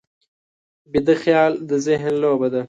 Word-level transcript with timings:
ویده 0.91 1.15
خیال 1.23 1.51
د 1.69 1.71
ذهن 1.85 2.13
لوبه 2.21 2.47
ده 2.53 2.59